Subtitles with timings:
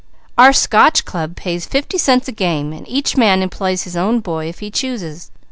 [0.35, 4.47] "Our Scotch Club pays fifty cents a game and each man employs his own boy
[4.47, 5.29] if he chooses.